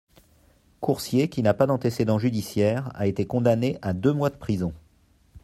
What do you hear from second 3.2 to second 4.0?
condamné à